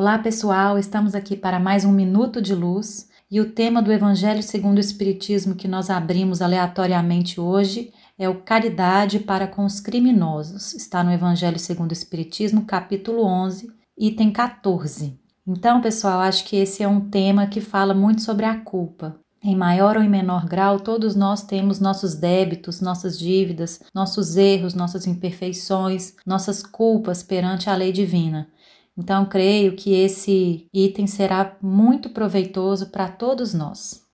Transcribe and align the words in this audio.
Olá, 0.00 0.18
pessoal, 0.18 0.78
estamos 0.78 1.14
aqui 1.14 1.36
para 1.36 1.60
mais 1.60 1.84
um 1.84 1.92
minuto 1.92 2.40
de 2.40 2.54
luz 2.54 3.10
e 3.30 3.38
o 3.38 3.52
tema 3.52 3.82
do 3.82 3.92
Evangelho 3.92 4.42
segundo 4.42 4.78
o 4.78 4.80
Espiritismo 4.80 5.54
que 5.54 5.68
nós 5.68 5.90
abrimos 5.90 6.40
aleatoriamente 6.40 7.38
hoje 7.38 7.92
é 8.18 8.26
o 8.26 8.40
caridade 8.40 9.18
para 9.18 9.46
com 9.46 9.62
os 9.62 9.78
criminosos. 9.78 10.72
Está 10.72 11.04
no 11.04 11.12
Evangelho 11.12 11.58
segundo 11.58 11.90
o 11.90 11.92
Espiritismo, 11.92 12.64
capítulo 12.64 13.22
11, 13.26 13.70
item 13.98 14.30
14. 14.32 15.20
Então, 15.46 15.82
pessoal, 15.82 16.20
acho 16.20 16.46
que 16.46 16.56
esse 16.56 16.82
é 16.82 16.88
um 16.88 17.10
tema 17.10 17.46
que 17.46 17.60
fala 17.60 17.92
muito 17.92 18.22
sobre 18.22 18.46
a 18.46 18.58
culpa. 18.58 19.20
Em 19.42 19.54
maior 19.54 19.98
ou 19.98 20.02
em 20.02 20.08
menor 20.08 20.46
grau, 20.46 20.80
todos 20.80 21.14
nós 21.14 21.42
temos 21.42 21.78
nossos 21.78 22.14
débitos, 22.14 22.80
nossas 22.80 23.18
dívidas, 23.18 23.80
nossos 23.94 24.38
erros, 24.38 24.72
nossas 24.72 25.06
imperfeições, 25.06 26.14
nossas 26.26 26.62
culpas 26.62 27.22
perante 27.22 27.68
a 27.68 27.74
lei 27.74 27.92
divina. 27.92 28.48
Então, 29.00 29.24
creio 29.24 29.74
que 29.76 29.94
esse 29.94 30.68
item 30.74 31.06
será 31.06 31.56
muito 31.62 32.10
proveitoso 32.10 32.90
para 32.90 33.08
todos 33.08 33.54
nós. 33.54 34.09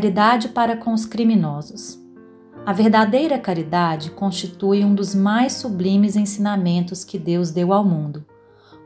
Caridade 0.00 0.48
para 0.48 0.78
com 0.78 0.94
os 0.94 1.04
criminosos. 1.04 2.00
A 2.64 2.72
verdadeira 2.72 3.38
caridade 3.38 4.10
constitui 4.10 4.82
um 4.82 4.94
dos 4.94 5.14
mais 5.14 5.52
sublimes 5.52 6.16
ensinamentos 6.16 7.04
que 7.04 7.18
Deus 7.18 7.50
deu 7.50 7.70
ao 7.70 7.84
mundo. 7.84 8.24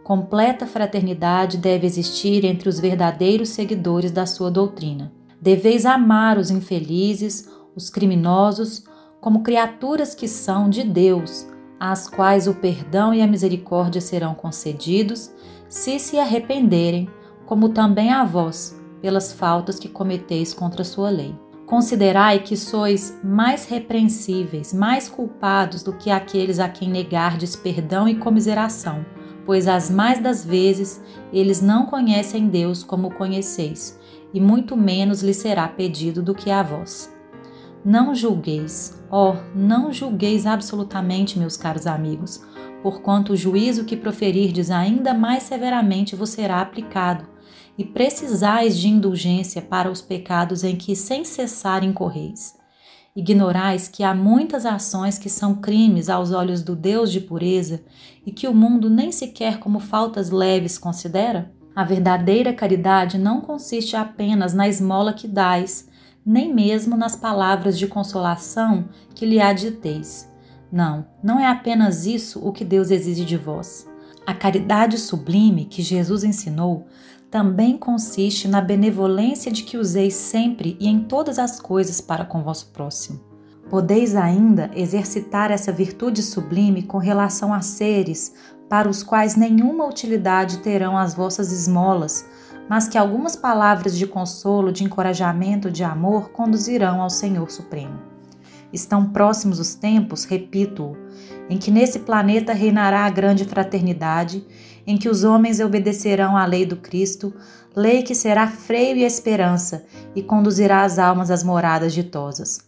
Completa 0.02 0.66
fraternidade 0.66 1.56
deve 1.56 1.86
existir 1.86 2.44
entre 2.44 2.68
os 2.68 2.80
verdadeiros 2.80 3.50
seguidores 3.50 4.10
da 4.10 4.26
sua 4.26 4.50
doutrina. 4.50 5.12
Deveis 5.40 5.86
amar 5.86 6.36
os 6.36 6.50
infelizes, 6.50 7.48
os 7.76 7.88
criminosos, 7.88 8.82
como 9.20 9.44
criaturas 9.44 10.16
que 10.16 10.26
são 10.26 10.68
de 10.68 10.82
Deus, 10.82 11.46
às 11.78 12.08
quais 12.08 12.48
o 12.48 12.54
perdão 12.54 13.14
e 13.14 13.22
a 13.22 13.26
misericórdia 13.28 14.00
serão 14.00 14.34
concedidos, 14.34 15.30
se 15.68 15.96
se 16.00 16.18
arrependerem, 16.18 17.08
como 17.46 17.68
também 17.68 18.10
a 18.10 18.24
vós, 18.24 18.74
pelas 19.04 19.34
faltas 19.34 19.78
que 19.78 19.86
cometeis 19.86 20.54
contra 20.54 20.80
a 20.80 20.84
sua 20.84 21.10
lei. 21.10 21.38
Considerai 21.66 22.38
que 22.38 22.56
sois 22.56 23.20
mais 23.22 23.66
repreensíveis, 23.66 24.72
mais 24.72 25.10
culpados 25.10 25.82
do 25.82 25.92
que 25.92 26.10
aqueles 26.10 26.58
a 26.58 26.70
quem 26.70 26.88
negardes 26.88 27.54
perdão 27.54 28.08
e 28.08 28.14
comiseração, 28.14 29.04
pois 29.44 29.68
as 29.68 29.90
mais 29.90 30.22
das 30.22 30.42
vezes 30.42 31.02
eles 31.30 31.60
não 31.60 31.84
conhecem 31.84 32.48
Deus 32.48 32.82
como 32.82 33.10
conheceis, 33.10 34.00
e 34.32 34.40
muito 34.40 34.74
menos 34.74 35.22
lhe 35.22 35.34
será 35.34 35.68
pedido 35.68 36.22
do 36.22 36.34
que 36.34 36.50
a 36.50 36.62
vós. 36.62 37.14
Não 37.84 38.14
julgueis, 38.14 39.04
ó, 39.10 39.32
oh, 39.32 39.36
não 39.54 39.92
julgueis 39.92 40.46
absolutamente, 40.46 41.38
meus 41.38 41.58
caros 41.58 41.86
amigos, 41.86 42.42
porquanto 42.82 43.34
o 43.34 43.36
juízo 43.36 43.84
que 43.84 43.98
proferirdes 43.98 44.70
ainda 44.70 45.12
mais 45.12 45.42
severamente 45.42 46.16
vos 46.16 46.30
será 46.30 46.62
aplicado, 46.62 47.33
e 47.76 47.84
precisais 47.84 48.78
de 48.78 48.88
indulgência 48.88 49.60
para 49.60 49.90
os 49.90 50.00
pecados 50.00 50.62
em 50.64 50.76
que 50.76 50.94
sem 50.94 51.24
cessar 51.24 51.82
incorreis. 51.82 52.54
Ignorais 53.16 53.86
que 53.86 54.02
há 54.02 54.12
muitas 54.12 54.66
ações 54.66 55.18
que 55.18 55.28
são 55.28 55.54
crimes 55.54 56.08
aos 56.08 56.32
olhos 56.32 56.62
do 56.62 56.74
Deus 56.74 57.12
de 57.12 57.20
pureza 57.20 57.84
e 58.26 58.32
que 58.32 58.48
o 58.48 58.54
mundo 58.54 58.90
nem 58.90 59.12
sequer 59.12 59.58
como 59.58 59.78
faltas 59.78 60.30
leves 60.30 60.78
considera? 60.78 61.52
A 61.76 61.84
verdadeira 61.84 62.52
caridade 62.52 63.18
não 63.18 63.40
consiste 63.40 63.96
apenas 63.96 64.52
na 64.52 64.68
esmola 64.68 65.12
que 65.12 65.28
dais, 65.28 65.88
nem 66.26 66.52
mesmo 66.52 66.96
nas 66.96 67.14
palavras 67.14 67.78
de 67.78 67.86
consolação 67.86 68.88
que 69.14 69.26
lhe 69.26 69.40
aditeis. 69.40 70.28
Não, 70.70 71.06
não 71.22 71.38
é 71.38 71.46
apenas 71.46 72.06
isso 72.06 72.40
o 72.44 72.52
que 72.52 72.64
Deus 72.64 72.90
exige 72.90 73.24
de 73.24 73.36
vós. 73.36 73.88
A 74.26 74.34
caridade 74.34 74.98
sublime 74.98 75.66
que 75.66 75.82
Jesus 75.82 76.24
ensinou 76.24 76.86
também 77.34 77.76
consiste 77.76 78.46
na 78.46 78.60
benevolência 78.60 79.50
de 79.50 79.64
que 79.64 79.76
useis 79.76 80.14
sempre 80.14 80.76
e 80.78 80.86
em 80.86 81.00
todas 81.00 81.36
as 81.36 81.58
coisas 81.58 82.00
para 82.00 82.24
com 82.24 82.44
vosso 82.44 82.68
próximo. 82.68 83.18
Podeis 83.68 84.14
ainda 84.14 84.70
exercitar 84.72 85.50
essa 85.50 85.72
virtude 85.72 86.22
sublime 86.22 86.84
com 86.84 86.96
relação 86.96 87.52
a 87.52 87.60
seres 87.60 88.32
para 88.68 88.88
os 88.88 89.02
quais 89.02 89.34
nenhuma 89.34 89.84
utilidade 89.84 90.58
terão 90.58 90.96
as 90.96 91.12
vossas 91.12 91.50
esmolas, 91.50 92.24
mas 92.70 92.86
que 92.86 92.96
algumas 92.96 93.34
palavras 93.34 93.98
de 93.98 94.06
consolo, 94.06 94.70
de 94.70 94.84
encorajamento, 94.84 95.72
de 95.72 95.82
amor 95.82 96.30
conduzirão 96.30 97.02
ao 97.02 97.10
Senhor 97.10 97.50
Supremo. 97.50 98.13
Estão 98.74 99.06
próximos 99.06 99.60
os 99.60 99.76
tempos, 99.76 100.24
repito-o, 100.24 100.96
em 101.48 101.56
que 101.56 101.70
nesse 101.70 102.00
planeta 102.00 102.52
reinará 102.52 103.06
a 103.06 103.10
grande 103.10 103.44
fraternidade 103.44 104.44
em 104.84 104.98
que 104.98 105.08
os 105.08 105.22
homens 105.22 105.60
obedecerão 105.60 106.36
à 106.36 106.44
lei 106.44 106.66
do 106.66 106.76
Cristo, 106.78 107.32
lei 107.76 108.02
que 108.02 108.16
será 108.16 108.48
freio 108.48 108.96
e 108.96 109.04
esperança 109.04 109.86
e 110.12 110.24
conduzirá 110.24 110.82
as 110.82 110.98
almas 110.98 111.30
às 111.30 111.44
moradas 111.44 111.94
ditosas. 111.94 112.58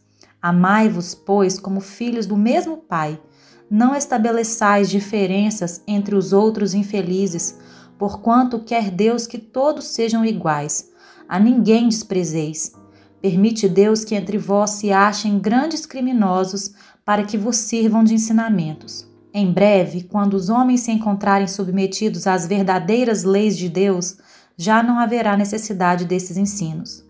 Amai-vos, 0.41 1.13
pois, 1.13 1.59
como 1.59 1.81
filhos 1.81 2.25
do 2.25 2.37
mesmo 2.37 2.77
Pai. 2.77 3.21
Não 3.69 3.93
estabeleçais 3.93 4.89
diferenças 4.89 5.83
entre 5.89 6.15
os 6.15 6.33
outros 6.33 6.73
infelizes, 6.73 7.59
porquanto 7.99 8.61
quer 8.61 8.93
Deus 8.93 9.27
que 9.27 9.39
todos 9.39 9.87
sejam 9.87 10.25
iguais. 10.25 10.89
A 11.29 11.41
ninguém 11.41 11.89
desprezeis. 11.89 12.73
Permite 13.21 13.69
Deus 13.69 14.05
que 14.05 14.15
entre 14.15 14.39
vós 14.39 14.71
se 14.71 14.93
achem 14.93 15.39
grandes 15.39 15.87
criminosos 15.87 16.73
para 17.05 17.25
que 17.25 17.39
vos 17.39 17.57
sirvam 17.57 18.05
de 18.05 18.15
ensinamentos. 18.15 19.07
Em 19.33 19.53
breve, 19.53 20.05
quando 20.05 20.35
os 20.35 20.49
homens 20.49 20.81
se 20.81 20.91
encontrarem 20.91 21.47
submetidos 21.47 22.27
às 22.27 22.47
verdadeiras 22.47 23.23
leis 23.23 23.57
de 23.57 23.69
Deus, 23.69 24.17
já 24.57 24.83
não 24.83 24.99
haverá 24.99 25.37
necessidade 25.37 26.05
desses 26.05 26.37
ensinos. 26.37 27.05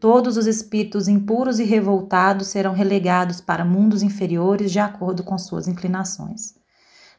Todos 0.00 0.36
os 0.36 0.46
espíritos 0.46 1.08
impuros 1.08 1.58
e 1.58 1.64
revoltados 1.64 2.48
serão 2.48 2.72
relegados 2.72 3.40
para 3.40 3.64
mundos 3.64 4.02
inferiores 4.02 4.70
de 4.70 4.78
acordo 4.78 5.22
com 5.22 5.38
suas 5.38 5.68
inclinações. 5.68 6.54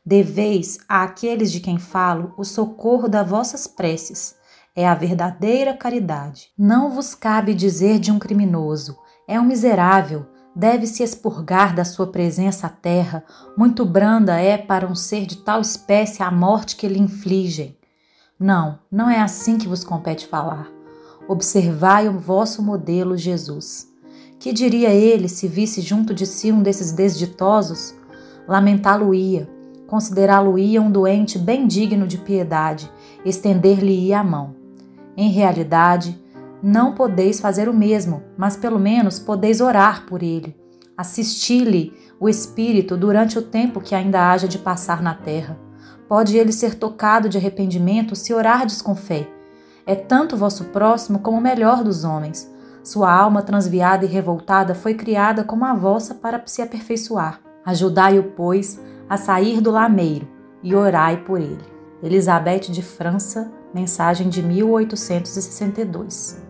Deveis 0.05 0.77
àqueles 0.87 1.51
de 1.51 1.59
quem 1.59 1.77
falo 1.77 2.33
o 2.37 2.43
socorro 2.43 3.07
das 3.07 3.27
vossas 3.29 3.67
preces. 3.67 4.35
É 4.79 4.87
a 4.87 4.93
verdadeira 4.93 5.73
caridade. 5.73 6.49
Não 6.55 6.91
vos 6.91 7.15
cabe 7.15 7.55
dizer 7.55 7.97
de 7.97 8.11
um 8.11 8.19
criminoso: 8.19 8.95
é 9.27 9.39
um 9.39 9.43
miserável, 9.43 10.27
deve 10.55 10.85
se 10.85 11.01
expurgar 11.01 11.73
da 11.73 11.83
sua 11.83 12.05
presença 12.05 12.67
à 12.67 12.69
terra, 12.69 13.23
muito 13.57 13.83
branda 13.83 14.39
é 14.39 14.55
para 14.55 14.85
um 14.85 14.93
ser 14.93 15.25
de 15.25 15.37
tal 15.37 15.61
espécie 15.61 16.21
a 16.21 16.29
morte 16.29 16.75
que 16.75 16.87
lhe 16.87 16.99
infligem. 16.99 17.75
Não, 18.39 18.77
não 18.91 19.09
é 19.09 19.19
assim 19.19 19.57
que 19.57 19.67
vos 19.67 19.83
compete 19.83 20.27
falar. 20.27 20.67
Observai 21.27 22.07
o 22.07 22.19
vosso 22.19 22.61
modelo 22.61 23.17
Jesus. 23.17 23.87
Que 24.37 24.53
diria 24.53 24.89
ele 24.89 25.27
se 25.27 25.47
visse 25.47 25.81
junto 25.81 26.13
de 26.13 26.27
si 26.27 26.51
um 26.51 26.61
desses 26.61 26.91
desditosos? 26.91 27.95
Lamentá-lo-ia, 28.47 29.49
considerá-lo-ia 29.87 30.79
um 30.79 30.91
doente 30.91 31.39
bem 31.39 31.65
digno 31.65 32.05
de 32.05 32.19
piedade, 32.19 32.91
estender-lhe-ia 33.25 34.19
a 34.19 34.23
mão. 34.23 34.66
Em 35.17 35.31
realidade, 35.31 36.23
não 36.61 36.93
podeis 36.93 37.39
fazer 37.39 37.67
o 37.67 37.73
mesmo, 37.73 38.21
mas 38.37 38.55
pelo 38.55 38.77
menos 38.77 39.17
podeis 39.17 39.59
orar 39.59 40.05
por 40.05 40.21
ele, 40.21 40.55
assistir-lhe 40.95 41.91
o 42.19 42.29
Espírito 42.29 42.95
durante 42.95 43.39
o 43.39 43.41
tempo 43.41 43.81
que 43.81 43.95
ainda 43.95 44.31
haja 44.31 44.47
de 44.47 44.59
passar 44.59 45.01
na 45.01 45.15
terra. 45.15 45.57
Pode 46.07 46.37
ele 46.37 46.51
ser 46.51 46.75
tocado 46.75 47.27
de 47.27 47.37
arrependimento 47.37 48.15
se 48.15 48.31
orardes 48.31 48.79
com 48.79 48.95
fé. 48.95 49.27
É 49.87 49.95
tanto 49.95 50.37
vosso 50.37 50.65
próximo 50.65 51.19
como 51.19 51.37
o 51.37 51.41
melhor 51.41 51.83
dos 51.83 52.03
homens. 52.03 52.51
Sua 52.83 53.11
alma 53.11 53.41
transviada 53.41 54.05
e 54.05 54.07
revoltada 54.07 54.75
foi 54.75 54.93
criada 54.93 55.43
como 55.43 55.65
a 55.65 55.73
vossa 55.73 56.13
para 56.13 56.41
se 56.45 56.61
aperfeiçoar. 56.61 57.41
Ajudai-o, 57.65 58.23
pois, 58.35 58.79
a 59.09 59.17
sair 59.17 59.61
do 59.61 59.71
lameiro 59.71 60.27
e 60.61 60.75
orai 60.75 61.17
por 61.17 61.39
ele. 61.39 61.65
Elizabeth 62.01 62.71
de 62.71 62.81
França, 62.81 63.51
mensagem 63.77 64.27
de 64.27 64.41
1862. 64.41 66.46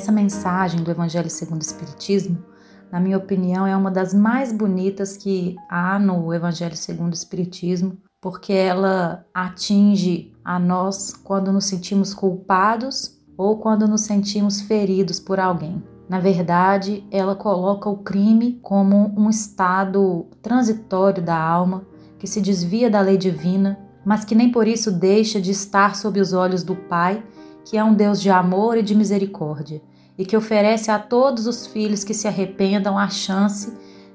Essa 0.00 0.10
mensagem 0.10 0.82
do 0.82 0.90
Evangelho 0.90 1.28
segundo 1.28 1.60
o 1.60 1.62
Espiritismo, 1.62 2.42
na 2.90 2.98
minha 2.98 3.18
opinião, 3.18 3.66
é 3.66 3.76
uma 3.76 3.90
das 3.90 4.14
mais 4.14 4.50
bonitas 4.50 5.14
que 5.14 5.56
há 5.68 5.98
no 5.98 6.32
Evangelho 6.32 6.74
segundo 6.74 7.12
o 7.12 7.14
Espiritismo, 7.14 7.98
porque 8.18 8.50
ela 8.50 9.26
atinge 9.34 10.32
a 10.42 10.58
nós 10.58 11.12
quando 11.12 11.52
nos 11.52 11.66
sentimos 11.66 12.14
culpados 12.14 13.20
ou 13.36 13.58
quando 13.58 13.86
nos 13.86 14.00
sentimos 14.00 14.62
feridos 14.62 15.20
por 15.20 15.38
alguém. 15.38 15.82
Na 16.08 16.18
verdade, 16.18 17.06
ela 17.10 17.36
coloca 17.36 17.90
o 17.90 17.98
crime 17.98 18.58
como 18.62 19.12
um 19.14 19.28
estado 19.28 20.24
transitório 20.40 21.22
da 21.22 21.38
alma 21.38 21.84
que 22.18 22.26
se 22.26 22.40
desvia 22.40 22.88
da 22.88 23.02
lei 23.02 23.18
divina, 23.18 23.78
mas 24.02 24.24
que 24.24 24.34
nem 24.34 24.50
por 24.50 24.66
isso 24.66 24.90
deixa 24.90 25.38
de 25.38 25.50
estar 25.50 25.94
sob 25.94 26.18
os 26.18 26.32
olhos 26.32 26.62
do 26.62 26.74
Pai 26.74 27.22
que 27.64 27.76
é 27.76 27.84
um 27.84 27.94
Deus 27.94 28.20
de 28.20 28.30
amor 28.30 28.76
e 28.76 28.82
de 28.82 28.94
misericórdia, 28.94 29.80
e 30.20 30.24
que 30.26 30.36
oferece 30.36 30.90
a 30.90 30.98
todos 30.98 31.46
os 31.46 31.66
filhos 31.66 32.04
que 32.04 32.12
se 32.12 32.28
arrependam 32.28 32.98
a 32.98 33.08
chance 33.08 33.72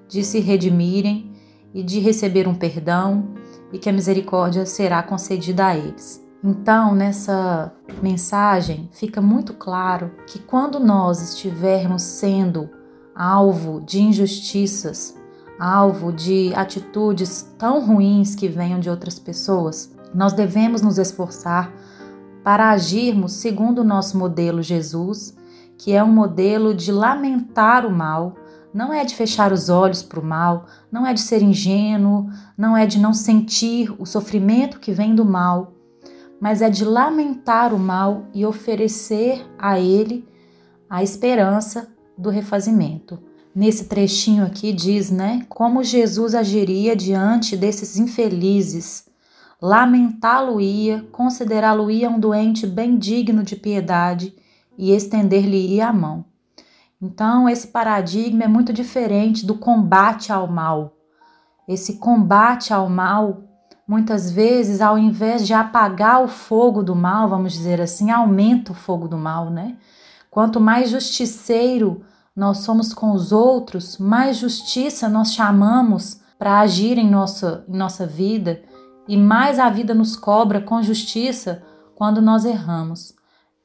de 0.08 0.24
se 0.24 0.40
redimirem 0.40 1.32
e 1.74 1.82
de 1.82 2.00
receber 2.00 2.48
um 2.48 2.54
perdão, 2.54 3.30
e 3.74 3.80
que 3.80 3.90
a 3.90 3.92
misericórdia 3.92 4.68
será 4.68 5.02
concedida 5.02 5.66
a 5.66 5.76
eles. 5.76 6.24
Então, 6.44 6.94
nessa 6.94 7.74
mensagem, 8.04 8.88
fica 8.92 9.20
muito 9.20 9.56
claro 9.56 10.12
que 10.28 10.38
quando 10.38 10.80
nós 10.80 11.24
estivermos 11.24 12.04
sendo 12.04 12.70
alvo 13.16 13.82
de 13.82 14.00
injustiças, 14.00 15.18
alvo 15.60 16.14
de 16.14 16.54
atitudes 16.54 17.52
tão 17.58 17.84
ruins 17.84 18.36
que 18.36 18.48
venham 18.48 18.80
de 18.80 18.92
outras 18.92 19.18
pessoas, 19.18 19.92
nós 20.14 20.34
devemos 20.34 20.84
nos 20.84 21.00
esforçar 21.00 21.74
para 22.44 22.70
agirmos 22.70 23.34
segundo 23.34 23.80
o 23.80 23.84
nosso 23.84 24.20
modelo 24.20 24.62
Jesus, 24.62 25.36
que 25.78 25.94
é 25.94 26.04
um 26.04 26.12
modelo 26.12 26.74
de 26.74 26.92
lamentar 26.92 27.86
o 27.86 27.92
mal, 27.92 28.36
não 28.74 28.94
é 28.94 29.06
de 29.06 29.16
fechar 29.16 29.54
os 29.54 29.70
olhos 29.70 30.04
para 30.04 30.20
o 30.20 30.26
mal, 30.26 30.66
não 30.92 31.08
é 31.08 31.14
de 31.14 31.22
ser 31.22 31.42
ingênuo, 31.42 32.30
não 32.58 32.76
é 32.76 32.86
de 32.86 33.00
não 33.00 33.14
sentir 33.14 33.94
o 33.98 34.06
sofrimento 34.06 34.80
que 34.80 34.92
vem 34.92 35.16
do 35.16 35.24
mal, 35.24 35.74
mas 36.42 36.62
é 36.62 36.70
de 36.70 36.84
lamentar 36.84 37.74
o 37.74 37.80
mal 37.80 38.26
e 38.34 38.46
oferecer 38.46 39.46
a 39.58 39.80
ele 39.80 40.28
a 40.90 41.02
esperança 41.02 41.88
do 42.18 42.30
refazimento. 42.30 43.20
Nesse 43.56 43.86
trechinho 43.86 44.46
aqui 44.46 44.74
diz, 44.74 45.10
né, 45.10 45.46
como 45.48 45.84
Jesus 45.84 46.36
agiria 46.36 46.96
diante 46.96 47.56
desses 47.56 47.98
infelizes 47.98 49.06
lamentá-lo-ia, 49.62 51.08
considerá-lo-ia 51.12 52.10
um 52.10 52.20
doente 52.20 52.68
bem 52.68 52.98
digno 52.98 53.42
de 53.42 53.56
piedade 53.56 54.36
e 54.78 54.92
estender-lhe-ia 54.92 55.88
a 55.88 55.94
mão. 55.94 56.26
Então, 57.02 57.48
esse 57.48 57.68
paradigma 57.68 58.44
é 58.44 58.48
muito 58.48 58.72
diferente 58.72 59.46
do 59.46 59.56
combate 59.56 60.32
ao 60.32 60.48
mal. 60.48 60.98
Esse 61.68 61.98
combate 61.98 62.74
ao 62.74 62.90
mal, 62.90 63.44
muitas 63.88 64.32
vezes, 64.32 64.82
ao 64.82 64.98
invés 64.98 65.46
de 65.46 65.54
apagar 65.54 66.24
o 66.24 66.28
fogo 66.28 66.82
do 66.82 66.96
mal, 66.96 67.28
vamos 67.28 67.54
dizer 67.54 67.82
assim, 67.82 68.12
aumenta 68.12 68.72
o 68.72 68.76
fogo 68.76 69.08
do 69.08 69.18
mal, 69.18 69.50
né? 69.50 69.78
Quanto 70.30 70.60
mais 70.60 70.90
justiceiro 70.90 72.04
nós 72.36 72.60
somos 72.60 72.94
com 72.94 73.12
os 73.12 73.32
outros, 73.32 73.98
mais 73.98 74.38
justiça 74.38 75.08
nós 75.08 75.34
chamamos 75.34 76.20
para 76.38 76.60
agir 76.60 76.98
em 76.98 77.10
nossa, 77.10 77.64
em 77.68 77.78
nossa 77.78 78.06
vida 78.06 78.62
e 79.08 79.16
mais 79.16 79.60
a 79.60 79.70
vida 79.70 79.94
nos 79.94 80.16
cobra 80.16 80.60
com 80.60 80.82
justiça 80.82 81.64
quando 81.96 82.22
nós 82.22 82.44
erramos. 82.44 83.16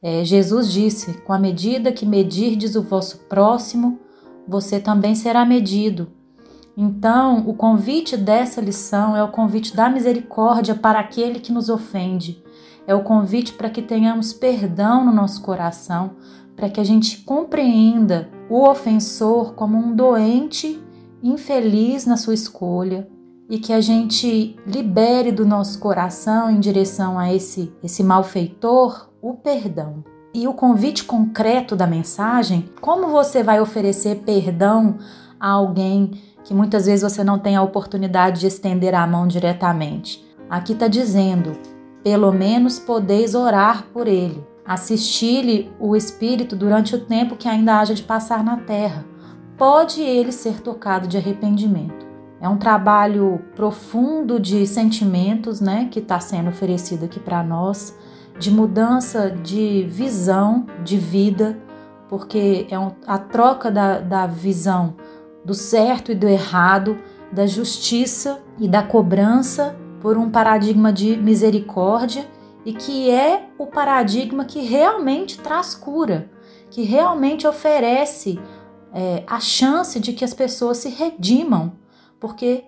É, 0.02 0.25
Jesus 0.25 0.73
disse: 0.73 1.14
Com 1.23 1.32
a 1.32 1.38
medida 1.38 1.93
que 1.93 2.06
medirdes 2.06 2.75
o 2.75 2.82
vosso 2.82 3.19
próximo, 3.29 3.99
você 4.47 4.81
também 4.81 5.14
será 5.14 5.44
medido. 5.44 6.08
Então, 6.76 7.47
o 7.47 7.55
convite 7.55 8.17
dessa 8.17 8.61
lição 8.61 9.17
é 9.17 9.23
o 9.23 9.29
convite 9.29 9.76
da 9.76 9.91
misericórdia 9.91 10.75
para 10.75 11.00
aquele 11.00 11.38
que 11.38 11.52
nos 11.52 11.69
ofende. 11.69 12.43
É 12.87 12.94
o 12.94 13.02
convite 13.02 13.52
para 13.52 13.69
que 13.69 13.82
tenhamos 13.82 14.32
perdão 14.32 15.05
no 15.05 15.12
nosso 15.12 15.43
coração, 15.43 16.12
para 16.56 16.70
que 16.70 16.81
a 16.81 16.85
gente 16.85 17.19
compreenda 17.19 18.31
o 18.49 18.67
ofensor 18.67 19.55
como 19.55 19.76
um 19.76 19.94
doente 19.94 20.82
infeliz 21.23 22.06
na 22.06 22.17
sua 22.17 22.35
escolha, 22.35 23.06
e 23.50 23.58
que 23.58 23.73
a 23.73 23.81
gente 23.81 24.56
libere 24.64 25.32
do 25.32 25.44
nosso 25.44 25.81
coração 25.81 26.49
em 26.49 26.61
direção 26.61 27.19
a 27.19 27.35
esse, 27.35 27.73
esse 27.82 28.05
malfeitor 28.05 29.11
o 29.20 29.35
perdão. 29.35 30.05
E 30.32 30.47
o 30.47 30.55
convite 30.55 31.02
concreto 31.02 31.75
da 31.75 31.88
mensagem, 31.88 32.70
como 32.81 33.08
você 33.08 33.43
vai 33.43 33.61
oferecer 33.61 34.23
perdão 34.25 34.99
a 35.41 35.50
alguém 35.50 36.12
que 36.44 36.55
muitas 36.55 36.87
vezes 36.87 37.02
você 37.02 37.25
não 37.25 37.41
tem 37.41 37.56
a 37.56 37.62
oportunidade 37.62 38.38
de 38.38 38.47
estender 38.47 38.94
a 38.94 39.05
mão 39.05 39.26
diretamente? 39.26 40.25
Aqui 40.49 40.73
está 40.73 40.87
dizendo: 40.87 41.58
pelo 42.05 42.31
menos 42.31 42.79
podeis 42.79 43.35
orar 43.35 43.87
por 43.93 44.06
ele, 44.06 44.47
assistir-lhe 44.64 45.73
o 45.81 45.97
Espírito 45.97 46.55
durante 46.55 46.94
o 46.94 47.05
tempo 47.05 47.35
que 47.35 47.49
ainda 47.49 47.81
haja 47.81 47.94
de 47.94 48.05
passar 48.05 48.44
na 48.44 48.58
terra. 48.58 49.05
Pode 49.58 50.00
ele 50.00 50.31
ser 50.31 50.61
tocado 50.61 51.08
de 51.08 51.17
arrependimento. 51.17 52.10
É 52.40 52.48
um 52.48 52.56
trabalho 52.56 53.42
profundo 53.54 54.40
de 54.40 54.66
sentimentos, 54.66 55.60
né, 55.60 55.88
que 55.90 55.98
está 55.98 56.19
sendo 56.19 56.48
oferecido 56.48 57.04
aqui 57.04 57.20
para 57.20 57.42
nós, 57.42 57.94
de 58.38 58.50
mudança 58.50 59.31
de 59.31 59.84
visão 59.88 60.66
de 60.82 60.96
vida, 60.96 61.58
porque 62.08 62.66
é 62.70 62.78
um, 62.78 62.92
a 63.06 63.19
troca 63.19 63.70
da, 63.70 64.00
da 64.00 64.26
visão 64.26 64.94
do 65.44 65.52
certo 65.52 66.12
e 66.12 66.14
do 66.14 66.26
errado, 66.26 66.99
da 67.30 67.47
justiça 67.47 68.40
e 68.59 68.66
da 68.66 68.82
cobrança 68.82 69.76
por 70.00 70.16
um 70.16 70.30
paradigma 70.30 70.90
de 70.92 71.16
misericórdia 71.16 72.26
e 72.64 72.73
que 72.73 73.11
é 73.11 73.49
o 73.59 73.66
paradigma 73.66 74.44
que 74.44 74.61
realmente 74.61 75.38
traz 75.38 75.75
cura, 75.75 76.30
que 76.70 76.82
realmente 76.82 77.47
oferece 77.47 78.40
é, 78.92 79.23
a 79.26 79.38
chance 79.38 80.00
de 80.00 80.12
que 80.12 80.25
as 80.25 80.35
pessoas 80.35 80.78
se 80.78 80.88
redimam 80.88 81.79
porque 82.21 82.65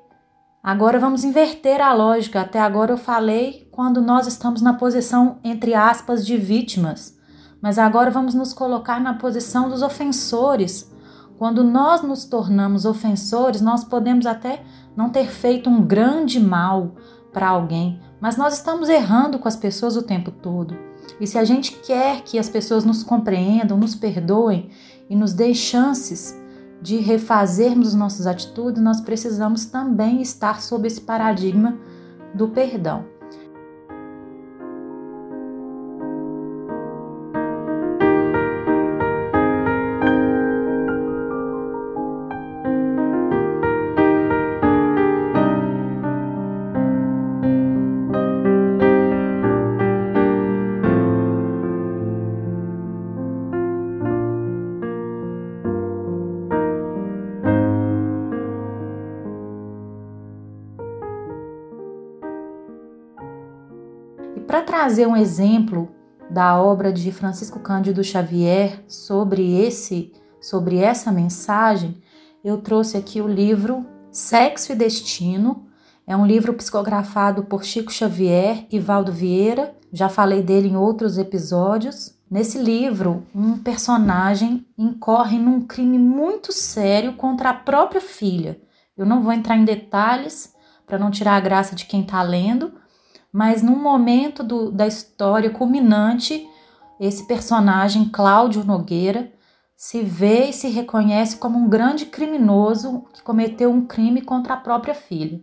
agora 0.63 0.99
vamos 0.99 1.23
inverter 1.23 1.81
a 1.81 1.93
lógica. 1.93 2.41
Até 2.41 2.59
agora 2.59 2.93
eu 2.93 2.99
falei 2.99 3.69
quando 3.71 4.01
nós 4.01 4.27
estamos 4.27 4.63
na 4.63 4.73
posição, 4.73 5.39
entre 5.45 5.75
aspas, 5.75 6.27
de 6.27 6.37
vítimas, 6.37 7.17
mas 7.61 7.79
agora 7.79 8.11
vamos 8.11 8.35
nos 8.35 8.53
colocar 8.53 9.01
na 9.01 9.15
posição 9.15 9.69
dos 9.69 9.83
ofensores. 9.83 10.91
Quando 11.39 11.63
nós 11.63 12.03
nos 12.03 12.25
tornamos 12.25 12.85
ofensores, 12.85 13.61
nós 13.61 13.85
podemos 13.85 14.27
até 14.27 14.65
não 14.97 15.11
ter 15.11 15.29
feito 15.29 15.69
um 15.69 15.85
grande 15.85 16.41
mal 16.41 16.95
para 17.33 17.49
alguém, 17.49 18.01
mas 18.21 18.37
nós 18.37 18.55
estamos 18.55 18.89
errando 18.89 19.39
com 19.39 19.49
as 19.49 19.57
pessoas 19.57 19.97
o 19.97 20.03
tempo 20.03 20.31
todo. 20.31 20.77
E 21.21 21.27
se 21.27 21.39
a 21.39 21.45
gente 21.45 21.73
quer 21.73 22.23
que 22.23 22.39
as 22.39 22.49
pessoas 22.49 22.85
nos 22.85 23.03
compreendam, 23.03 23.77
nos 23.77 23.95
perdoem 23.95 24.71
e 25.11 25.17
nos 25.17 25.33
dê 25.33 25.53
chances 25.55 26.42
de 26.83 26.97
refazermos 26.97 27.95
nossas 27.95 28.27
atitudes, 28.27 28.83
nós 28.83 29.01
precisamos 29.01 29.65
também 29.65 30.21
estar 30.21 30.61
sob 30.61 30.89
esse 30.89 31.01
paradigma 31.01 31.79
do 32.35 32.49
perdão. 32.49 33.12
Trazer 64.83 65.07
um 65.07 65.17
exemplo 65.17 65.95
da 66.29 66.61
obra 66.61 66.93
de 66.93 67.13
Francisco 67.13 67.61
Cândido 67.61 68.03
Xavier 68.03 68.83
sobre 68.89 69.63
esse 69.63 70.13
sobre 70.41 70.77
essa 70.77 71.13
mensagem, 71.13 72.03
eu 72.43 72.59
trouxe 72.59 72.97
aqui 72.97 73.21
o 73.21 73.29
livro 73.29 73.87
Sexo 74.11 74.73
e 74.73 74.75
Destino. 74.75 75.69
É 76.05 76.17
um 76.17 76.27
livro 76.27 76.53
psicografado 76.55 77.45
por 77.45 77.63
Chico 77.63 77.93
Xavier 77.93 78.67
e 78.73 78.81
Valdo 78.81 79.13
Vieira. 79.13 79.73
Já 79.93 80.09
falei 80.09 80.43
dele 80.43 80.71
em 80.71 80.77
outros 80.77 81.17
episódios. 81.17 82.19
Nesse 82.29 82.59
livro, 82.59 83.25
um 83.33 83.59
personagem 83.59 84.67
incorre 84.77 85.39
num 85.39 85.61
crime 85.61 85.97
muito 85.97 86.53
sério 86.53 87.13
contra 87.13 87.51
a 87.51 87.55
própria 87.55 88.01
filha. 88.01 88.61
Eu 88.97 89.07
não 89.07 89.23
vou 89.23 89.33
entrar 89.33 89.57
em 89.57 89.65
detalhes 89.65 90.53
para 90.89 90.99
não 90.99 91.09
tirar 91.09 91.37
a 91.37 91.41
graça 91.41 91.77
de 91.77 91.87
quem 91.87 92.01
está 92.01 92.21
lendo, 92.21 92.82
mas 93.33 93.63
num 93.63 93.77
momento 93.77 94.43
do, 94.43 94.71
da 94.71 94.87
história 94.87 95.51
culminante, 95.51 96.47
esse 97.01 97.27
personagem, 97.27 98.09
Cláudio 98.09 98.63
Nogueira, 98.63 99.33
se 99.75 100.03
vê 100.03 100.51
e 100.51 100.53
se 100.53 100.69
reconhece 100.69 101.37
como 101.37 101.59
um 101.59 101.69
grande 101.69 102.07
criminoso 102.07 103.05
que 103.13 103.23
cometeu 103.23 103.71
um 103.71 103.87
crime 103.87 104.21
contra 104.21 104.55
a 104.55 104.59
própria 104.59 104.95
filha. 104.95 105.41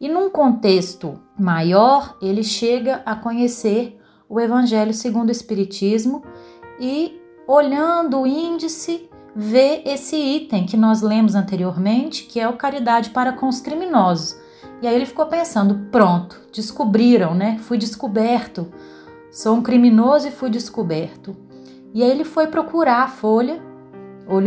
E 0.00 0.08
num 0.08 0.28
contexto 0.30 1.20
maior, 1.38 2.16
ele 2.20 2.42
chega 2.42 3.02
a 3.06 3.14
conhecer 3.14 4.00
o 4.28 4.40
Evangelho 4.40 4.92
segundo 4.92 5.28
o 5.28 5.32
Espiritismo 5.32 6.24
e, 6.80 7.20
olhando 7.46 8.22
o 8.22 8.26
índice, 8.26 9.08
vê 9.36 9.82
esse 9.84 10.16
item 10.16 10.66
que 10.66 10.76
nós 10.76 11.02
lemos 11.02 11.36
anteriormente, 11.36 12.24
que 12.24 12.40
é 12.40 12.48
o 12.48 12.56
caridade 12.56 13.10
para 13.10 13.34
com 13.34 13.46
os 13.46 13.60
criminosos. 13.60 14.36
E 14.82 14.86
aí 14.86 14.94
ele 14.96 15.06
ficou 15.06 15.26
pensando: 15.26 15.86
pronto, 15.92 16.38
descobriram, 16.52 17.34
né? 17.34 17.56
Fui 17.60 17.78
descoberto. 17.78 18.70
Sou 19.30 19.54
um 19.54 19.62
criminoso 19.62 20.28
e 20.28 20.32
fui 20.32 20.50
descoberto. 20.50 21.34
E 21.94 22.02
aí 22.02 22.10
ele 22.10 22.24
foi 22.24 22.48
procurar 22.48 23.02
a 23.02 23.08
folha, 23.08 23.62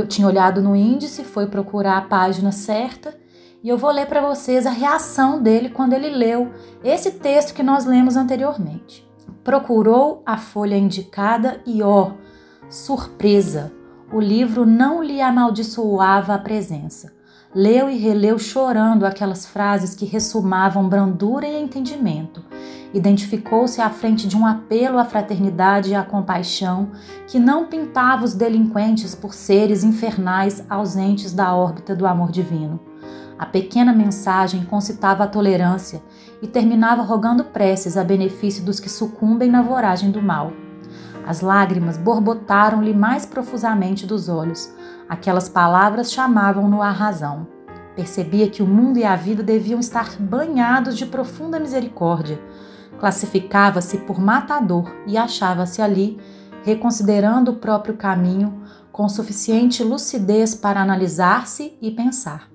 tinha 0.07 0.27
olhado 0.27 0.61
no 0.61 0.75
índice, 0.75 1.23
foi 1.23 1.47
procurar 1.47 1.97
a 1.97 2.01
página 2.01 2.51
certa. 2.51 3.17
E 3.63 3.69
eu 3.69 3.77
vou 3.77 3.89
ler 3.89 4.05
para 4.05 4.21
vocês 4.21 4.67
a 4.67 4.71
reação 4.71 5.41
dele 5.41 5.69
quando 5.69 5.93
ele 5.93 6.09
leu 6.09 6.51
esse 6.83 7.11
texto 7.11 7.53
que 7.53 7.63
nós 7.63 7.85
lemos 7.85 8.15
anteriormente. 8.15 9.07
Procurou 9.43 10.21
a 10.25 10.37
folha 10.37 10.77
indicada 10.77 11.61
e, 11.65 11.81
ó, 11.81 12.11
surpresa! 12.69 13.71
O 14.11 14.19
livro 14.19 14.67
não 14.67 15.01
lhe 15.01 15.19
amaldiçoava 15.19 16.35
a 16.35 16.37
presença. 16.37 17.11
Leu 17.55 17.89
e 17.89 17.97
releu 17.97 18.37
chorando 18.37 19.05
aquelas 19.05 19.45
frases 19.45 19.95
que 19.95 20.03
ressumavam 20.03 20.89
brandura 20.89 21.47
e 21.47 21.57
entendimento. 21.57 22.43
Identificou-se 22.93 23.79
à 23.79 23.89
frente 23.89 24.27
de 24.27 24.35
um 24.35 24.45
apelo 24.45 24.99
à 24.99 25.05
fraternidade 25.05 25.91
e 25.91 25.95
à 25.95 26.03
compaixão 26.03 26.91
que 27.25 27.39
não 27.39 27.67
pintava 27.67 28.25
os 28.25 28.33
delinquentes 28.33 29.15
por 29.15 29.33
seres 29.33 29.85
infernais 29.85 30.65
ausentes 30.69 31.31
da 31.31 31.55
órbita 31.55 31.95
do 31.95 32.05
amor 32.05 32.29
divino. 32.29 32.77
A 33.39 33.45
pequena 33.45 33.93
mensagem 33.93 34.65
concitava 34.65 35.23
a 35.23 35.27
tolerância 35.27 36.03
e 36.41 36.47
terminava 36.47 37.03
rogando 37.03 37.45
preces 37.45 37.95
a 37.95 38.03
benefício 38.03 38.65
dos 38.65 38.81
que 38.81 38.89
sucumbem 38.89 39.49
na 39.49 39.61
voragem 39.61 40.11
do 40.11 40.21
mal. 40.21 40.51
As 41.25 41.41
lágrimas 41.41 41.97
borbotaram-lhe 41.97 42.93
mais 42.93 43.25
profusamente 43.25 44.05
dos 44.05 44.29
olhos. 44.29 44.71
Aquelas 45.09 45.49
palavras 45.49 46.11
chamavam-no 46.11 46.83
à 46.83 46.91
razão. 46.91 47.47
Percebia 47.95 48.47
que 48.47 48.61
o 48.61 48.67
mundo 48.67 48.99
e 48.99 49.03
a 49.03 49.15
vida 49.15 49.41
deviam 49.41 49.79
estar 49.79 50.15
banhados 50.19 50.95
de 50.95 51.05
profunda 51.05 51.59
misericórdia. 51.59 52.39
Classificava-se 52.99 53.97
por 53.99 54.19
matador 54.19 54.93
e 55.07 55.17
achava-se 55.17 55.81
ali, 55.81 56.19
reconsiderando 56.63 57.51
o 57.51 57.55
próprio 57.55 57.95
caminho, 57.95 58.61
com 58.91 59.09
suficiente 59.09 59.83
lucidez 59.83 60.53
para 60.53 60.79
analisar-se 60.79 61.75
e 61.81 61.89
pensar. 61.89 62.49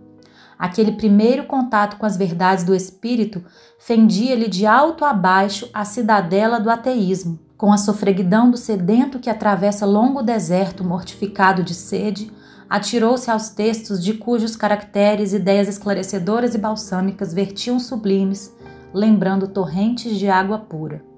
Aquele 0.56 0.92
primeiro 0.92 1.44
contato 1.44 1.96
com 1.96 2.06
as 2.06 2.16
verdades 2.16 2.64
do 2.64 2.74
espírito 2.74 3.42
fendia-lhe 3.78 4.46
de 4.46 4.64
alto 4.64 5.04
a 5.04 5.12
baixo 5.12 5.68
a 5.72 5.84
cidadela 5.84 6.60
do 6.60 6.70
ateísmo, 6.70 7.38
com 7.60 7.74
a 7.74 7.76
sofreguidão 7.76 8.50
do 8.50 8.56
sedento 8.56 9.18
que 9.18 9.28
atravessa 9.28 9.84
longo 9.84 10.22
deserto 10.22 10.82
mortificado 10.82 11.62
de 11.62 11.74
sede, 11.74 12.32
atirou-se 12.70 13.30
aos 13.30 13.50
textos 13.50 14.02
de 14.02 14.14
cujos 14.14 14.56
caracteres 14.56 15.34
ideias 15.34 15.68
esclarecedoras 15.68 16.54
e 16.54 16.58
balsâmicas 16.58 17.34
vertiam 17.34 17.78
sublimes, 17.78 18.50
lembrando 18.94 19.46
torrentes 19.46 20.18
de 20.18 20.26
água 20.26 20.56
pura. 20.56 21.09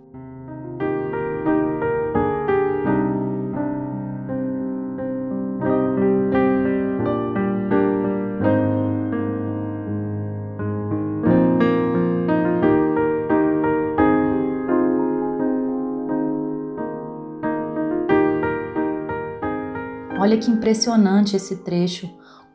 Olha 20.19 20.39
que 20.39 20.51
impressionante 20.51 21.37
esse 21.37 21.57
trecho, 21.57 22.09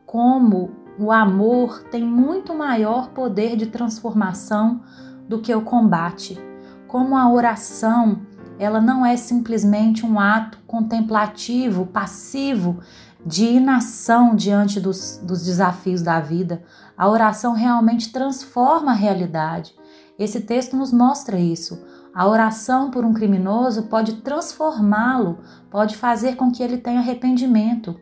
como 0.06 0.70
o 0.98 1.12
amor 1.12 1.82
tem 1.90 2.02
muito 2.02 2.54
maior 2.54 3.10
poder 3.10 3.56
de 3.56 3.66
transformação 3.66 4.80
do 5.28 5.40
que 5.40 5.54
o 5.54 5.62
combate. 5.62 6.38
Como 6.86 7.16
a 7.16 7.30
oração, 7.30 8.22
ela 8.58 8.80
não 8.80 9.04
é 9.04 9.16
simplesmente 9.16 10.04
um 10.04 10.18
ato 10.18 10.58
contemplativo, 10.66 11.86
passivo, 11.86 12.80
de 13.24 13.44
inação 13.44 14.34
diante 14.34 14.80
dos, 14.80 15.20
dos 15.22 15.44
desafios 15.44 16.02
da 16.02 16.20
vida. 16.20 16.62
A 16.96 17.08
oração 17.08 17.52
realmente 17.52 18.10
transforma 18.10 18.92
a 18.92 18.94
realidade. 18.94 19.74
Esse 20.18 20.40
texto 20.40 20.76
nos 20.76 20.92
mostra 20.92 21.38
isso. 21.38 21.84
A 22.18 22.26
oração 22.26 22.90
por 22.90 23.04
um 23.04 23.14
criminoso 23.14 23.84
pode 23.84 24.14
transformá-lo, 24.22 25.38
pode 25.70 25.96
fazer 25.96 26.34
com 26.34 26.50
que 26.50 26.64
ele 26.64 26.76
tenha 26.76 26.98
arrependimento. 26.98 27.94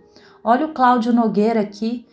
Olha 0.43 0.65
o 0.65 0.73
Cláudio 0.73 1.13
Nogueira 1.13 1.61
aqui, 1.61 2.07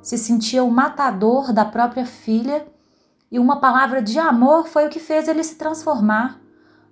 se 0.00 0.16
sentia 0.16 0.62
o 0.62 0.70
matador 0.70 1.52
da 1.52 1.64
própria 1.64 2.06
filha 2.06 2.64
e 3.28 3.40
uma 3.40 3.56
palavra 3.56 4.00
de 4.00 4.20
amor 4.20 4.68
foi 4.68 4.86
o 4.86 4.88
que 4.88 5.00
fez 5.00 5.26
ele 5.26 5.42
se 5.42 5.56
transformar. 5.56 6.40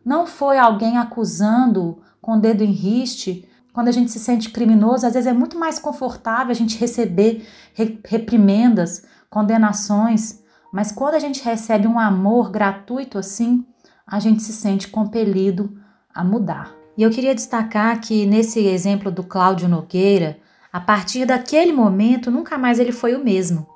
Não 0.04 0.26
foi 0.26 0.58
alguém 0.58 0.98
acusando 0.98 2.02
com 2.20 2.32
o 2.32 2.40
dedo 2.40 2.64
em 2.64 2.72
riste. 2.72 3.48
Quando 3.72 3.86
a 3.86 3.92
gente 3.92 4.10
se 4.10 4.18
sente 4.18 4.50
criminoso, 4.50 5.06
às 5.06 5.14
vezes 5.14 5.28
é 5.28 5.32
muito 5.32 5.56
mais 5.56 5.78
confortável 5.78 6.50
a 6.50 6.56
gente 6.56 6.76
receber 6.76 7.46
reprimendas, 7.72 9.04
condenações, 9.30 10.42
mas 10.72 10.90
quando 10.90 11.14
a 11.14 11.20
gente 11.20 11.44
recebe 11.44 11.86
um 11.86 12.00
amor 12.00 12.50
gratuito 12.50 13.16
assim, 13.16 13.64
a 14.06 14.20
gente 14.20 14.42
se 14.42 14.52
sente 14.52 14.88
compelido 14.88 15.76
a 16.14 16.22
mudar. 16.22 16.74
E 16.96 17.02
eu 17.02 17.10
queria 17.10 17.34
destacar 17.34 18.00
que 18.00 18.24
nesse 18.24 18.60
exemplo 18.60 19.10
do 19.10 19.22
Cláudio 19.22 19.68
Nogueira, 19.68 20.38
a 20.72 20.80
partir 20.80 21.26
daquele 21.26 21.72
momento 21.72 22.30
nunca 22.30 22.56
mais 22.56 22.78
ele 22.78 22.92
foi 22.92 23.14
o 23.14 23.24
mesmo. 23.24 23.66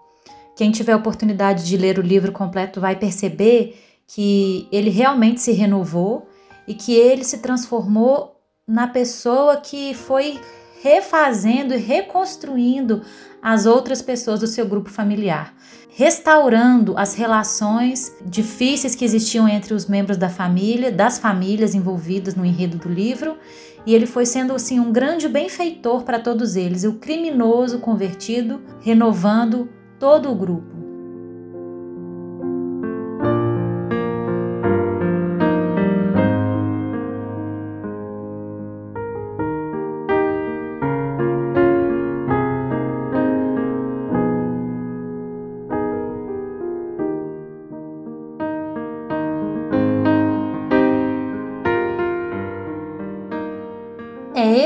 Quem 0.57 0.71
tiver 0.71 0.95
oportunidade 0.95 1.65
de 1.65 1.77
ler 1.77 1.99
o 1.99 2.03
livro 2.03 2.33
completo 2.33 2.81
vai 2.81 2.97
perceber 2.97 3.79
que 4.07 4.69
ele 4.71 4.91
realmente 4.91 5.41
se 5.41 5.53
renovou 5.53 6.29
e 6.67 6.75
que 6.75 6.93
ele 6.95 7.25
se 7.25 7.39
transformou 7.39 8.37
na 8.67 8.87
pessoa 8.87 9.57
que 9.57 9.95
foi 9.95 10.41
refazendo 10.83 11.75
e 11.75 11.77
reconstruindo 11.77 13.03
as 13.43 13.67
outras 13.67 14.01
pessoas 14.01 14.41
do 14.41 14.47
seu 14.47 14.67
grupo 14.67 14.91
familiar, 14.91 15.55
restaurando 15.91 16.97
as 16.97 17.15
relações 17.15 18.15
difíceis 18.25 18.95
que 18.95 19.05
existiam 19.05 19.49
entre 19.49 19.75
os 19.75 19.87
membros 19.87 20.17
da 20.17 20.29
família, 20.29 20.91
das 20.91 21.19
famílias 21.19 21.75
envolvidas 21.75 22.35
no 22.35 22.45
enredo 22.45 22.79
do 22.79 22.89
livro, 22.89 23.37
e 23.85 23.95
ele 23.95 24.07
foi 24.07 24.25
sendo 24.27 24.55
assim 24.55 24.79
um 24.79 24.93
grande 24.93 25.29
benfeitor 25.29 26.03
para 26.03 26.19
todos 26.19 26.57
eles, 26.57 26.85
o 26.85 26.95
criminoso 26.95 27.79
convertido, 27.79 28.61
renovando 28.81 29.69
todo 29.99 30.31
o 30.31 30.35
grupo. 30.35 30.70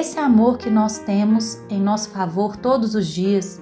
Esse 0.05 0.21
amor 0.21 0.59
que 0.59 0.69
nós 0.69 0.99
temos 0.99 1.59
em 1.71 1.81
nosso 1.81 2.11
favor 2.11 2.59
todos 2.59 2.95
os 2.95 3.07
dias, 3.07 3.59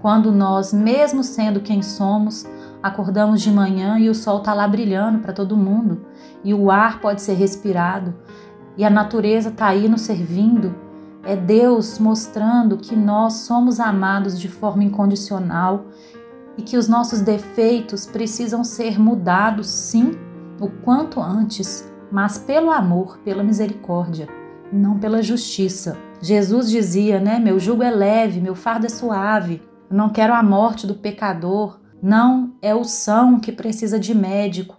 quando 0.00 0.32
nós, 0.32 0.72
mesmo 0.72 1.22
sendo 1.22 1.60
quem 1.60 1.82
somos, 1.82 2.46
acordamos 2.82 3.42
de 3.42 3.50
manhã 3.50 3.98
e 3.98 4.08
o 4.08 4.14
sol 4.14 4.38
está 4.38 4.54
lá 4.54 4.66
brilhando 4.66 5.18
para 5.18 5.34
todo 5.34 5.54
mundo 5.54 6.06
e 6.42 6.54
o 6.54 6.70
ar 6.70 6.98
pode 6.98 7.20
ser 7.20 7.34
respirado. 7.34 8.14
e 8.74 8.86
a 8.86 8.88
natureza 8.88 9.50
está 9.50 9.66
aí 9.66 9.86
nos 9.86 10.00
servindo. 10.00 10.74
É 11.22 11.36
Deus 11.36 11.98
mostrando 11.98 12.78
que 12.78 12.96
nós 12.96 13.34
somos 13.44 13.78
amados 13.78 14.40
de 14.40 14.48
forma 14.48 14.82
incondicional 14.82 15.84
e 16.56 16.62
que 16.62 16.78
os 16.78 16.88
nossos 16.88 17.20
defeitos 17.20 18.06
precisam 18.06 18.64
ser 18.64 18.98
mudados, 18.98 19.66
sim, 19.66 20.12
o 20.58 20.70
quanto 20.70 21.20
antes, 21.20 21.86
mas 22.10 22.38
pelo 22.38 22.70
amor, 22.70 23.18
pela 23.18 23.44
misericórdia, 23.44 24.26
não 24.72 24.98
pela 24.98 25.22
justiça. 25.22 25.98
Jesus 26.20 26.70
dizia, 26.70 27.20
né? 27.20 27.38
Meu 27.38 27.58
jugo 27.58 27.82
é 27.82 27.90
leve, 27.90 28.40
meu 28.40 28.54
fardo 28.54 28.86
é 28.86 28.88
suave. 28.88 29.62
Não 29.90 30.10
quero 30.10 30.32
a 30.32 30.42
morte 30.42 30.86
do 30.86 30.94
pecador. 30.94 31.80
Não 32.02 32.54
é 32.62 32.74
o 32.74 32.84
são 32.84 33.38
que 33.38 33.52
precisa 33.52 33.98
de 33.98 34.14
médico. 34.14 34.76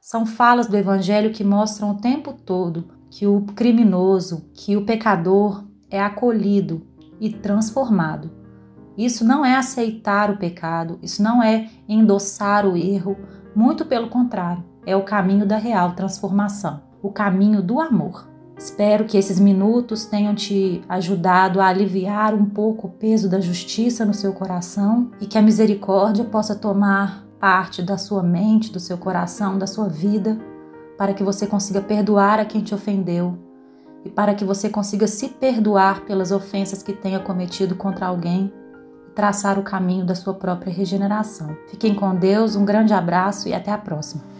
São 0.00 0.24
falas 0.24 0.66
do 0.66 0.76
Evangelho 0.76 1.32
que 1.32 1.42
mostram 1.42 1.90
o 1.90 2.00
tempo 2.00 2.32
todo 2.32 2.94
que 3.14 3.28
o 3.28 3.42
criminoso, 3.42 4.50
que 4.52 4.76
o 4.76 4.84
pecador 4.84 5.64
é 5.88 6.02
acolhido 6.02 6.84
e 7.20 7.30
transformado. 7.30 8.28
Isso 8.98 9.24
não 9.24 9.44
é 9.44 9.54
aceitar 9.54 10.32
o 10.32 10.36
pecado, 10.36 10.98
isso 11.00 11.22
não 11.22 11.40
é 11.40 11.70
endossar 11.88 12.66
o 12.66 12.76
erro, 12.76 13.16
muito 13.54 13.86
pelo 13.86 14.08
contrário, 14.08 14.64
é 14.84 14.96
o 14.96 15.04
caminho 15.04 15.46
da 15.46 15.56
real 15.56 15.92
transformação, 15.92 16.82
o 17.00 17.12
caminho 17.12 17.62
do 17.62 17.80
amor. 17.80 18.28
Espero 18.56 19.04
que 19.04 19.18
esses 19.18 19.40
minutos 19.40 20.06
tenham 20.06 20.34
te 20.34 20.82
ajudado 20.88 21.60
a 21.60 21.66
aliviar 21.66 22.34
um 22.34 22.46
pouco 22.46 22.86
o 22.86 22.90
peso 22.90 23.28
da 23.28 23.40
justiça 23.40 24.04
no 24.04 24.14
seu 24.14 24.32
coração 24.32 25.10
e 25.20 25.26
que 25.26 25.36
a 25.36 25.42
misericórdia 25.42 26.24
possa 26.24 26.54
tomar 26.54 27.24
parte 27.40 27.82
da 27.82 27.98
sua 27.98 28.22
mente, 28.22 28.72
do 28.72 28.80
seu 28.80 28.96
coração, 28.96 29.58
da 29.58 29.66
sua 29.66 29.88
vida, 29.88 30.38
para 30.96 31.12
que 31.12 31.24
você 31.24 31.46
consiga 31.46 31.80
perdoar 31.80 32.38
a 32.38 32.44
quem 32.44 32.62
te 32.62 32.74
ofendeu 32.74 33.36
e 34.04 34.10
para 34.10 34.34
que 34.34 34.44
você 34.44 34.68
consiga 34.68 35.06
se 35.06 35.28
perdoar 35.28 36.02
pelas 36.02 36.30
ofensas 36.30 36.82
que 36.82 36.92
tenha 36.92 37.18
cometido 37.18 37.74
contra 37.74 38.06
alguém 38.06 38.52
e 39.08 39.12
traçar 39.12 39.58
o 39.58 39.62
caminho 39.62 40.06
da 40.06 40.14
sua 40.14 40.34
própria 40.34 40.72
regeneração. 40.72 41.56
Fiquem 41.68 41.94
com 41.94 42.14
Deus, 42.14 42.54
um 42.54 42.64
grande 42.64 42.92
abraço 42.92 43.48
e 43.48 43.54
até 43.54 43.72
a 43.72 43.78
próxima. 43.78 44.33